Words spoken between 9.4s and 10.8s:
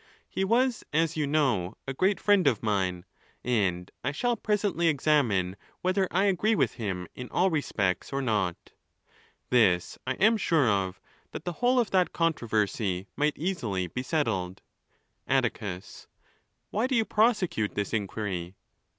This I am sure